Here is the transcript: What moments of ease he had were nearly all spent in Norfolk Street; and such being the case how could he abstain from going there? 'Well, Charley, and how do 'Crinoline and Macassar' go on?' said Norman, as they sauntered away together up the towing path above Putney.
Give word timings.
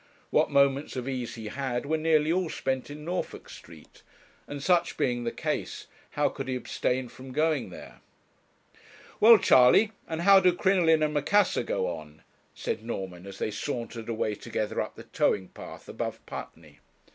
What 0.31 0.49
moments 0.49 0.95
of 0.95 1.07
ease 1.07 1.35
he 1.35 1.49
had 1.49 1.85
were 1.85 1.95
nearly 1.95 2.33
all 2.33 2.49
spent 2.49 2.89
in 2.89 3.05
Norfolk 3.05 3.47
Street; 3.49 4.01
and 4.47 4.63
such 4.63 4.97
being 4.97 5.25
the 5.25 5.31
case 5.31 5.85
how 6.17 6.27
could 6.27 6.47
he 6.47 6.55
abstain 6.55 7.07
from 7.07 7.31
going 7.31 7.69
there? 7.69 8.01
'Well, 9.19 9.37
Charley, 9.37 9.91
and 10.07 10.21
how 10.23 10.39
do 10.39 10.55
'Crinoline 10.55 11.03
and 11.03 11.13
Macassar' 11.13 11.61
go 11.61 11.85
on?' 11.85 12.23
said 12.55 12.83
Norman, 12.83 13.27
as 13.27 13.37
they 13.37 13.51
sauntered 13.51 14.09
away 14.09 14.33
together 14.33 14.81
up 14.81 14.95
the 14.95 15.03
towing 15.03 15.49
path 15.49 15.87
above 15.87 16.25
Putney. 16.25 16.79